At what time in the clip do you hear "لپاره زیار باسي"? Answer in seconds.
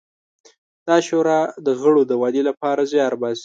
2.49-3.39